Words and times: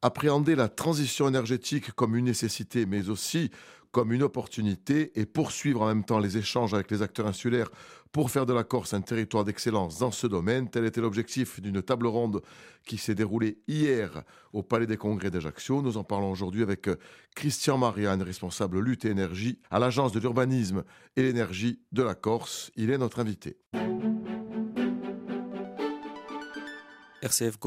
Appréhender 0.00 0.54
la 0.54 0.68
transition 0.68 1.26
énergétique 1.26 1.90
comme 1.92 2.14
une 2.14 2.26
nécessité, 2.26 2.86
mais 2.86 3.08
aussi 3.08 3.50
comme 3.90 4.12
une 4.12 4.22
opportunité, 4.22 5.18
et 5.18 5.26
poursuivre 5.26 5.82
en 5.82 5.86
même 5.86 6.04
temps 6.04 6.20
les 6.20 6.36
échanges 6.36 6.72
avec 6.72 6.90
les 6.90 7.02
acteurs 7.02 7.26
insulaires 7.26 7.70
pour 8.12 8.30
faire 8.30 8.46
de 8.46 8.52
la 8.52 8.62
Corse 8.62 8.94
un 8.94 9.00
territoire 9.00 9.44
d'excellence 9.44 9.98
dans 9.98 10.12
ce 10.12 10.28
domaine. 10.28 10.70
Tel 10.70 10.84
était 10.84 11.00
l'objectif 11.00 11.60
d'une 11.60 11.82
table 11.82 12.06
ronde 12.06 12.42
qui 12.86 12.96
s'est 12.96 13.16
déroulée 13.16 13.58
hier 13.66 14.22
au 14.52 14.62
Palais 14.62 14.86
des 14.86 14.96
Congrès 14.96 15.32
d'Ajaccio. 15.32 15.82
Nous 15.82 15.96
en 15.96 16.04
parlons 16.04 16.30
aujourd'hui 16.30 16.62
avec 16.62 16.88
Christian 17.34 17.76
Marianne, 17.76 18.22
responsable 18.22 18.78
lutte 18.78 19.04
et 19.04 19.10
énergie 19.10 19.58
à 19.68 19.80
l'Agence 19.80 20.12
de 20.12 20.20
l'urbanisme 20.20 20.84
et 21.16 21.22
l'énergie 21.22 21.80
de 21.90 22.02
la 22.02 22.14
Corse. 22.14 22.70
Il 22.76 22.90
est 22.90 22.98
notre 22.98 23.18
invité. 23.18 23.56
RCF 27.20 27.58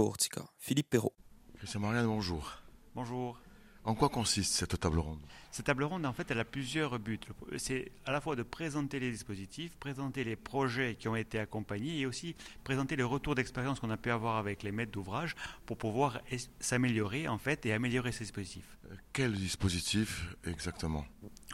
Philippe 0.59 0.89
Perrault. 0.89 1.13
Christian 1.61 1.81
Marianne, 1.81 2.07
bonjour. 2.07 2.57
Bonjour. 2.95 3.39
En 3.83 3.93
quoi 3.93 4.09
consiste 4.09 4.51
cette 4.53 4.79
table 4.79 4.97
ronde? 4.97 5.19
Cette 5.51 5.67
table 5.67 5.83
ronde, 5.83 6.07
en 6.07 6.11
fait, 6.11 6.31
elle 6.31 6.39
a 6.39 6.43
plusieurs 6.43 6.97
buts. 6.97 7.19
C'est 7.57 7.91
à 8.03 8.11
la 8.11 8.19
fois 8.19 8.35
de 8.35 8.41
présenter 8.41 8.99
les 8.99 9.11
dispositifs, 9.11 9.77
présenter 9.77 10.23
les 10.23 10.35
projets 10.35 10.95
qui 10.95 11.07
ont 11.07 11.15
été 11.15 11.37
accompagnés 11.37 11.99
et 11.99 12.07
aussi 12.07 12.35
présenter 12.63 12.95
les 12.95 13.03
retours 13.03 13.35
d'expérience 13.35 13.79
qu'on 13.79 13.91
a 13.91 13.97
pu 13.97 14.09
avoir 14.09 14.37
avec 14.37 14.63
les 14.63 14.71
maîtres 14.71 14.91
d'ouvrage 14.91 15.35
pour 15.67 15.77
pouvoir 15.77 16.21
s'améliorer, 16.59 17.27
en 17.27 17.37
fait, 17.37 17.63
et 17.67 17.73
améliorer 17.73 18.11
ces 18.11 18.23
dispositifs. 18.23 18.79
Euh, 18.89 18.95
quels 19.13 19.33
dispositifs 19.33 20.35
exactement? 20.45 21.05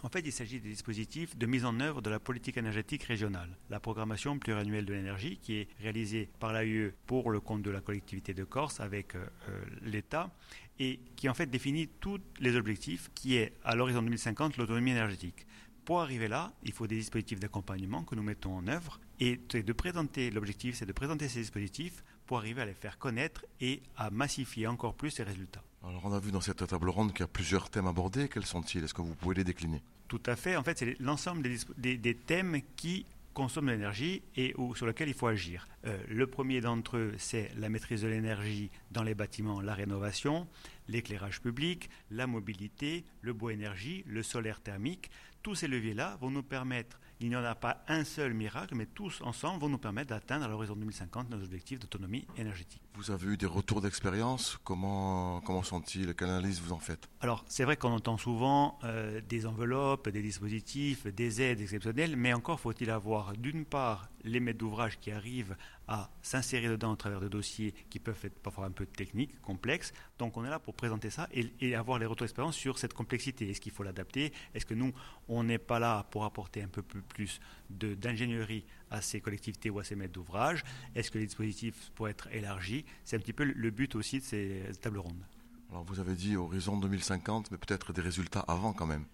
En 0.04 0.10
fait, 0.10 0.22
il 0.26 0.32
s'agit 0.32 0.60
des 0.60 0.70
dispositifs 0.70 1.38
de 1.38 1.46
mise 1.46 1.66
en 1.66 1.80
œuvre 1.80 2.02
de 2.02 2.10
la 2.10 2.20
politique 2.20 2.58
énergétique 2.58 3.04
régionale, 3.04 3.58
la 3.70 3.80
programmation 3.80 4.38
pluriannuelle 4.38 4.86
de 4.86 4.94
l'énergie 4.94 5.38
qui 5.38 5.56
est 5.56 5.68
réalisée 5.80 6.30
par 6.40 6.54
l'AUE 6.54 6.94
pour 7.06 7.32
le 7.32 7.40
compte 7.40 7.62
de 7.62 7.72
la 7.72 7.82
collectivité 7.82 8.34
de 8.34 8.44
Corse 8.44 8.80
avec 8.80 9.16
euh, 9.16 9.26
euh, 9.50 9.64
l'État 9.82 10.32
et 10.80 11.00
qui 11.16 11.30
en 11.30 11.34
fait 11.34 11.48
définit 11.48 11.88
tous 12.00 12.20
les 12.40 12.56
objectifs 12.56 13.10
qui 13.16 13.36
est 13.36 13.54
à 13.64 13.76
l'horizon 13.76 14.02
2050 14.02 14.58
l'autonomie 14.58 14.92
énergétique. 14.92 15.48
Pour 15.86 16.02
arriver 16.02 16.28
là, 16.28 16.54
il 16.64 16.73
faut 16.73 16.86
des 16.86 16.98
dispositifs 16.98 17.39
d'accompagnement 17.39 18.04
que 18.04 18.16
nous 18.16 18.23
mettons 18.23 18.54
en 18.56 18.67
œuvre 18.67 19.00
et 19.20 19.38
de 19.38 19.73
présenter 19.73 20.30
l'objectif, 20.30 20.76
c'est 20.76 20.86
de 20.86 20.92
présenter 20.92 21.30
ces 21.30 21.39
dispositifs 21.39 22.04
pour 22.26 22.38
arriver 22.38 22.61
à 22.61 22.66
les 22.66 22.73
faire 22.73 22.98
connaître 22.98 23.45
et 23.61 23.82
à 23.95 24.11
massifier 24.11 24.67
encore 24.67 24.95
plus 24.95 25.11
ces 25.11 25.23
résultats. 25.23 25.64
Alors 25.88 26.02
on 26.03 26.11
a 26.11 26.19
vu 26.19 26.31
dans 26.31 26.41
cette 26.41 26.67
table 26.67 26.89
ronde 26.89 27.13
qu'il 27.13 27.21
y 27.21 27.23
a 27.23 27.27
plusieurs 27.27 27.69
thèmes 27.69 27.88
abordés. 27.88 28.27
Quels 28.27 28.45
sont-ils? 28.45 28.83
Est-ce 28.83 28.93
que 28.93 29.02
vous 29.02 29.16
pouvez 29.16 29.35
les 29.35 29.43
décliner? 29.45 29.81
Tout 30.09 30.21
à 30.25 30.35
fait. 30.35 30.57
En 30.57 30.63
fait, 30.63 30.77
c'est 30.77 30.99
l'ensemble 30.99 31.47
des, 31.77 32.16
thèmes 32.16 32.59
qui 32.75 33.05
consomment 33.33 33.67
de 33.67 33.71
l'énergie 33.71 34.21
et 34.35 34.53
sur 34.75 34.85
lesquels 34.85 35.08
il 35.08 35.13
faut 35.13 35.27
agir. 35.27 35.65
Euh, 35.85 35.97
le 36.09 36.27
premier 36.27 36.59
d'entre 36.59 36.97
eux, 36.97 37.13
c'est 37.17 37.52
la 37.55 37.69
maîtrise 37.69 38.02
de 38.02 38.08
l'énergie 38.08 38.69
dans 38.91 39.03
les 39.03 39.15
bâtiments, 39.15 39.61
la 39.61 39.75
rénovation, 39.75 40.47
l'éclairage 40.89 41.39
public, 41.41 41.89
la 42.11 42.27
mobilité, 42.27 43.05
le 43.21 43.31
bois 43.33 43.53
énergie, 43.53 44.03
le 44.08 44.23
solaire 44.23 44.59
thermique. 44.59 45.09
Tous 45.41 45.55
ces 45.55 45.67
leviers-là 45.67 46.17
vont 46.19 46.31
nous 46.31 46.43
permettre 46.43 46.99
il 47.20 47.30
n'y 47.30 47.36
en 47.36 47.44
a 47.44 47.56
pas 47.56 47.84
un 47.88 48.04
seul 48.04 48.34
miracle, 48.34 48.76
mais 48.76 48.86
tous 48.86 49.22
ensemble 49.22 49.62
vont 49.62 49.70
nous 49.70 49.78
permettre 49.78 50.10
d'atteindre 50.10 50.46
à 50.46 50.48
l'horizon 50.48 50.76
2050 50.76 51.30
nos 51.30 51.44
objectifs 51.44 51.80
d'autonomie 51.80 52.26
énergétique. 52.38 52.82
Vous 52.96 53.12
avez 53.12 53.28
eu 53.28 53.38
des 53.38 53.46
retours 53.46 53.82
d'expérience? 53.82 54.60
Comment, 54.64 55.42
comment 55.42 55.64
sont-ils? 55.64 56.14
Quelle 56.14 56.30
analyse 56.30 56.62
vous 56.62 56.73
en 56.73 56.80
faites? 56.80 57.10
Alors, 57.22 57.44
c'est 57.48 57.64
vrai 57.64 57.78
qu'on 57.78 57.92
entend 57.92 58.18
souvent 58.18 58.78
euh, 58.84 59.22
des 59.28 59.45
enveloppes, 59.45 60.10
des 60.10 60.22
dispositifs, 60.22 61.08
des 61.08 61.42
aides 61.42 61.62
exceptionnelles, 61.62 62.16
mais 62.16 62.34
encore 62.34 62.60
faut-il 62.60 62.90
avoir 62.90 63.34
d'une 63.34 63.66
part 63.66 64.10
les 64.23 64.40
maîtres 64.40 64.60
d'ouvrage 64.60 65.00
qui 65.00 65.12
arrivent 65.12 65.56
à 65.88 66.09
s'insérer 66.21 66.67
dedans 66.67 66.93
à 66.93 66.97
travers 66.97 67.19
de 67.19 67.27
dossiers 67.27 67.73
qui 67.89 67.99
peuvent 67.99 68.19
être 68.23 68.39
parfois 68.39 68.66
un 68.66 68.71
peu 68.71 68.85
techniques, 68.85 69.39
complexes. 69.41 69.93
Donc 70.19 70.38
on 70.38 70.45
est 70.45 70.49
là 70.49 70.59
pour 70.59 70.73
présenter 70.73 71.09
ça 71.09 71.30
et, 71.31 71.75
avoir 71.75 71.99
les 71.99 72.05
retours 72.05 72.25
d'expérience 72.25 72.55
sur 72.55 72.77
cette 72.77 72.93
complexité. 72.93 73.49
Est-ce 73.49 73.61
qu'il 73.61 73.71
faut 73.71 73.83
l'adapter? 73.83 74.33
Est-ce 74.53 74.65
que 74.65 74.73
nous, 74.73 74.93
on 75.27 75.43
n'est 75.43 75.58
pas 75.58 75.80
là 75.80 76.05
pour 76.11 76.25
apporter 76.25 76.61
un 76.61 76.67
peu 76.67 76.81
plus 76.81 77.39
d'ingénierie 77.69 78.65
à 78.92 79.02
ces 79.02 79.21
collectivités 79.21 79.70
ou 79.70 79.80
à 79.80 79.83
ces 79.83 79.95
maîtres 79.95 80.14
d'ouvrage? 80.14 80.64
Est-ce 80.95 81.11
que 81.11 81.20
les 81.20 81.26
dispositifs 81.26 81.92
pourraient 81.95 82.11
être 82.11 82.27
élargis? 82.33 82.86
C'est 83.03 83.15
un 83.15 83.20
petit 83.20 83.33
peu 83.33 83.43
le 83.43 83.71
but 83.71 83.95
aussi 83.95 84.20
de 84.20 84.23
ces 84.23 84.64
tables 84.81 84.99
rondes. 84.99 85.26
Alors 85.70 85.83
vous 85.83 85.99
avez 85.99 86.15
dit 86.15 86.36
horizon 86.36 86.77
2050, 86.77 87.52
mais 87.52 87.58
peut-être 87.58 87.93
des 87.93 88.02
résultats 88.02 88.39
avant 88.47 88.73
quand 88.73 88.86
même 88.86 89.05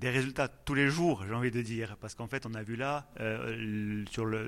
des 0.00 0.08
résultats 0.08 0.48
tous 0.48 0.72
les 0.72 0.88
jours, 0.88 1.24
j'ai 1.28 1.34
envie 1.34 1.50
de 1.50 1.60
dire, 1.60 1.96
parce 2.00 2.14
qu'en 2.14 2.26
fait, 2.26 2.46
on 2.46 2.54
a 2.54 2.62
vu 2.62 2.74
là, 2.74 3.06
euh, 3.20 4.04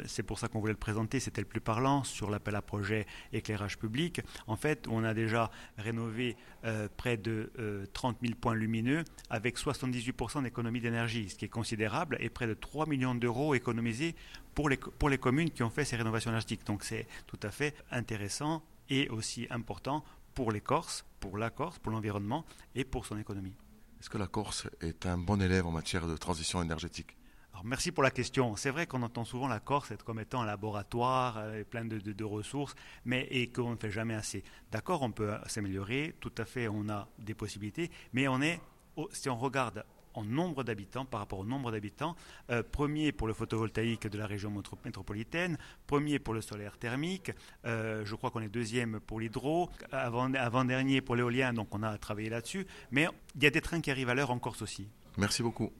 c'est 0.06 0.22
pour 0.22 0.38
ça 0.38 0.48
qu'on 0.48 0.60
voulait 0.60 0.72
le 0.72 0.78
présenter, 0.78 1.20
c'était 1.20 1.42
le 1.42 1.46
plus 1.46 1.60
parlant 1.60 2.04
sur 2.04 2.30
l'appel 2.30 2.56
à 2.56 2.62
projet 2.62 3.06
éclairage 3.34 3.78
public. 3.78 4.22
En 4.46 4.56
fait, 4.56 4.86
on 4.88 5.04
a 5.04 5.12
déjà 5.12 5.50
rénové 5.76 6.36
euh, 6.64 6.88
près 6.96 7.18
de 7.18 7.52
30 7.92 8.16
euh, 8.16 8.26
000 8.26 8.38
points 8.40 8.54
lumineux 8.54 9.04
avec 9.28 9.58
78% 9.58 10.42
d'économie 10.42 10.80
d'énergie, 10.80 11.28
ce 11.28 11.34
qui 11.34 11.44
est 11.44 11.48
considérable, 11.48 12.16
et 12.20 12.30
près 12.30 12.46
de 12.46 12.54
3 12.54 12.86
millions 12.86 13.14
d'euros 13.14 13.54
économisés 13.54 14.14
pour 14.54 14.70
les, 14.70 14.78
pour 14.78 15.10
les 15.10 15.18
communes 15.18 15.50
qui 15.50 15.62
ont 15.62 15.70
fait 15.70 15.84
ces 15.84 15.96
rénovations 15.96 16.30
énergétiques. 16.30 16.64
Donc 16.64 16.82
c'est 16.82 17.06
tout 17.26 17.40
à 17.42 17.50
fait 17.50 17.74
intéressant 17.90 18.62
et 18.88 19.10
aussi 19.10 19.46
important 19.50 20.02
pour 20.32 20.50
les 20.50 20.62
Corses, 20.62 21.04
pour 21.20 21.36
la 21.36 21.50
Corse, 21.50 21.78
pour 21.78 21.92
l'environnement 21.92 22.46
et 22.74 22.84
pour 22.84 23.04
son 23.04 23.18
économie. 23.18 23.52
Est-ce 24.02 24.10
que 24.10 24.18
la 24.18 24.26
Corse 24.26 24.66
est 24.80 25.06
un 25.06 25.16
bon 25.16 25.40
élève 25.40 25.64
en 25.64 25.70
matière 25.70 26.08
de 26.08 26.16
transition 26.16 26.60
énergétique? 26.60 27.16
Alors, 27.52 27.64
merci 27.64 27.92
pour 27.92 28.02
la 28.02 28.10
question. 28.10 28.56
C'est 28.56 28.70
vrai 28.70 28.88
qu'on 28.88 29.00
entend 29.02 29.24
souvent 29.24 29.46
la 29.46 29.60
Corse 29.60 29.92
être 29.92 30.04
comme 30.04 30.18
étant 30.18 30.42
un 30.42 30.44
laboratoire 30.44 31.38
euh, 31.38 31.62
plein 31.62 31.84
de, 31.84 32.00
de, 32.00 32.24
ressources, 32.24 32.74
mais 33.04 33.28
et 33.30 33.52
qu'on 33.52 33.70
ne 33.70 33.76
fait 33.76 33.92
jamais 33.92 34.14
assez. 34.14 34.42
D'accord, 34.72 35.02
on 35.02 35.12
peut 35.12 35.36
s'améliorer, 35.46 36.16
tout 36.18 36.32
à 36.36 36.44
fait, 36.44 36.66
on 36.66 36.88
a 36.88 37.06
des 37.20 37.34
possibilités, 37.34 37.92
mais 38.12 38.26
on 38.26 38.42
est, 38.42 38.60
si 39.12 39.28
on 39.28 39.38
regarde 39.38 39.84
en 40.14 40.24
nombre 40.24 40.64
d'habitants 40.64 41.04
par 41.04 41.20
rapport 41.20 41.40
au 41.40 41.44
nombre 41.44 41.72
d'habitants. 41.72 42.16
Euh, 42.50 42.62
premier 42.62 43.12
pour 43.12 43.26
le 43.26 43.34
photovoltaïque 43.34 44.06
de 44.06 44.18
la 44.18 44.26
région 44.26 44.52
métropolitaine, 44.84 45.58
premier 45.86 46.18
pour 46.18 46.34
le 46.34 46.40
solaire 46.40 46.78
thermique, 46.78 47.32
euh, 47.64 48.04
je 48.04 48.14
crois 48.14 48.30
qu'on 48.30 48.40
est 48.40 48.48
deuxième 48.48 49.00
pour 49.00 49.20
l'hydro, 49.20 49.70
avant-dernier 49.90 51.00
pour 51.00 51.16
l'éolien, 51.16 51.52
donc 51.52 51.74
on 51.74 51.82
a 51.82 51.96
travaillé 51.98 52.28
là-dessus. 52.28 52.66
Mais 52.90 53.08
il 53.34 53.42
y 53.42 53.46
a 53.46 53.50
des 53.50 53.60
trains 53.60 53.80
qui 53.80 53.90
arrivent 53.90 54.10
à 54.10 54.14
l'heure 54.14 54.30
en 54.30 54.38
Corse 54.38 54.62
aussi. 54.62 54.86
Merci 55.16 55.42
beaucoup. 55.42 55.72